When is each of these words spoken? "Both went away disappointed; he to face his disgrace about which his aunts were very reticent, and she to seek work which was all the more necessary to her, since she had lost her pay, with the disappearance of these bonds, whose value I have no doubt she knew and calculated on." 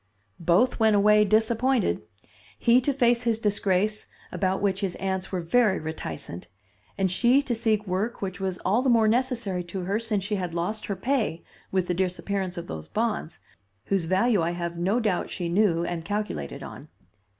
"Both 0.39 0.79
went 0.79 0.95
away 0.95 1.23
disappointed; 1.25 2.01
he 2.57 2.81
to 2.81 2.91
face 2.91 3.21
his 3.21 3.37
disgrace 3.37 4.07
about 4.31 4.59
which 4.59 4.79
his 4.81 4.95
aunts 4.95 5.31
were 5.31 5.41
very 5.41 5.79
reticent, 5.79 6.47
and 6.97 7.11
she 7.11 7.43
to 7.43 7.53
seek 7.53 7.85
work 7.85 8.19
which 8.19 8.39
was 8.39 8.57
all 8.65 8.81
the 8.81 8.89
more 8.89 9.07
necessary 9.07 9.63
to 9.65 9.81
her, 9.81 9.99
since 9.99 10.23
she 10.23 10.37
had 10.37 10.55
lost 10.55 10.87
her 10.87 10.95
pay, 10.95 11.43
with 11.71 11.85
the 11.85 11.93
disappearance 11.93 12.57
of 12.57 12.65
these 12.65 12.87
bonds, 12.87 13.41
whose 13.85 14.05
value 14.05 14.41
I 14.41 14.53
have 14.57 14.75
no 14.75 14.99
doubt 14.99 15.29
she 15.29 15.47
knew 15.49 15.85
and 15.85 16.03
calculated 16.03 16.63
on." 16.63 16.87